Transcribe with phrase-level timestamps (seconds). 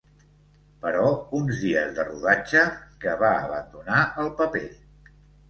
[0.85, 1.03] Però
[1.39, 2.65] uns dies de rodatge,
[3.05, 4.65] que va abandonar el paper.